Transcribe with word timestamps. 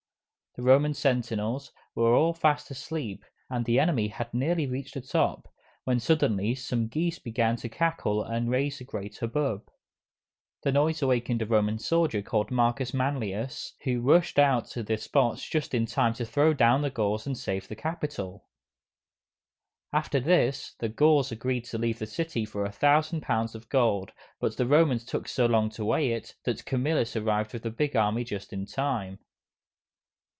The 0.55 0.63
Roman 0.63 0.93
sentinels 0.93 1.71
were 1.95 2.13
all 2.13 2.33
fast 2.33 2.69
asleep, 2.71 3.23
and 3.49 3.63
the 3.63 3.79
enemy 3.79 4.09
had 4.09 4.33
nearly 4.33 4.67
reached 4.67 4.95
the 4.95 4.99
top, 4.99 5.47
when 5.85 5.97
suddenly 6.01 6.55
some 6.55 6.89
geese 6.89 7.19
began 7.19 7.55
to 7.55 7.69
cackle 7.69 8.21
and 8.21 8.49
raise 8.49 8.81
a 8.81 8.83
great 8.83 9.17
hub 9.19 9.31
bub. 9.31 9.69
The 10.63 10.73
noise 10.73 11.01
awakened 11.01 11.41
a 11.41 11.45
Roman 11.45 11.79
soldier 11.79 12.21
named 12.29 12.51
Marcus 12.51 12.93
Manlius, 12.93 13.75
who 13.85 14.01
rushed 14.01 14.37
out 14.37 14.65
to 14.71 14.83
the 14.83 14.97
spot 14.97 15.37
just 15.37 15.73
in 15.73 15.85
time 15.85 16.13
to 16.15 16.25
throw 16.25 16.53
down 16.53 16.81
the 16.81 16.89
Gauls 16.89 17.25
and 17.25 17.37
save 17.37 17.69
the 17.69 17.75
Capitol. 17.77 18.43
After 19.93 20.19
this, 20.19 20.73
the 20.79 20.89
Gauls 20.89 21.31
agreed 21.31 21.63
to 21.67 21.77
leave 21.77 21.99
the 21.99 22.05
city 22.07 22.43
for 22.43 22.65
a 22.65 22.73
thousand 22.73 23.21
pounds 23.21 23.55
of 23.55 23.69
gold, 23.69 24.11
but 24.41 24.57
the 24.57 24.67
Romans 24.67 25.05
took 25.05 25.29
so 25.29 25.45
long 25.45 25.69
to 25.69 25.85
weigh 25.85 26.11
it, 26.11 26.35
that 26.43 26.65
Camillus 26.65 27.15
arrived 27.15 27.53
with 27.53 27.65
a 27.65 27.71
big 27.71 27.95
army 27.95 28.25
just 28.25 28.51
in 28.51 28.65
time. 28.65 29.19